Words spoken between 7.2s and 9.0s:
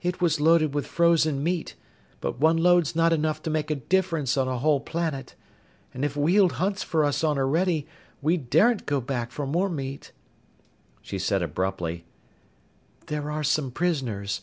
on Orede, we daren't go